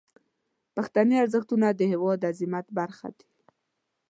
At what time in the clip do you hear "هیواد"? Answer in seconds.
1.91-2.17